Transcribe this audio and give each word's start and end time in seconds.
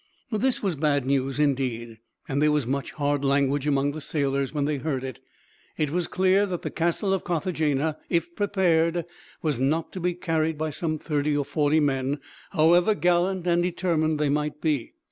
This 0.31 0.63
was 0.63 0.75
bad 0.75 1.05
news 1.05 1.39
indeed, 1.39 1.99
and 2.27 2.41
there 2.41 2.51
was 2.51 2.65
much 2.65 2.93
hard 2.93 3.23
language 3.23 3.67
among 3.67 3.91
the 3.91 4.01
sailors, 4.01 4.51
when 4.51 4.65
they 4.65 4.77
heard 4.79 5.03
it. 5.03 5.19
It 5.77 5.91
was 5.91 6.07
clear 6.07 6.47
that 6.47 6.63
the 6.63 6.71
castle 6.71 7.13
of 7.13 7.23
Carthagena, 7.23 7.99
if 8.09 8.35
prepared, 8.35 9.05
was 9.43 9.59
not 9.59 9.91
to 9.91 9.99
be 9.99 10.15
carried 10.15 10.57
by 10.57 10.71
some 10.71 10.97
thirty 10.97 11.37
or 11.37 11.45
forty 11.45 11.79
men, 11.79 12.19
however 12.49 12.95
gallant 12.95 13.45
and 13.45 13.61
determined 13.61 14.19
they 14.19 14.29
might 14.29 14.59
be. 14.59 14.93